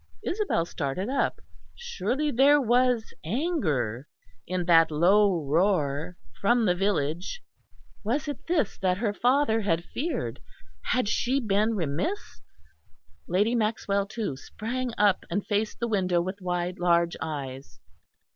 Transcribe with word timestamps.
Isabel 0.23 0.65
started 0.65 1.09
up; 1.09 1.41
surely 1.75 2.31
there 2.31 2.59
was 2.59 3.13
anger 3.23 4.07
in 4.47 4.65
that 4.65 4.89
low 4.89 5.45
roar 5.45 6.17
from 6.41 6.65
the 6.65 6.73
village; 6.73 7.43
was 8.03 8.27
it 8.27 8.47
this 8.47 8.79
that 8.79 8.97
her 8.97 9.13
father 9.13 9.61
had 9.61 9.83
feared? 9.85 10.41
Had 10.85 11.07
she 11.07 11.39
been 11.39 11.75
remiss? 11.75 12.41
Lady 13.27 13.53
Maxwell 13.53 14.07
too 14.07 14.35
sprang 14.35 14.89
up 14.97 15.23
and 15.29 15.45
faced 15.45 15.79
the 15.79 15.87
window 15.87 16.19
with 16.19 16.41
wide 16.41 16.79
large 16.79 17.15
eyes. 17.21 17.79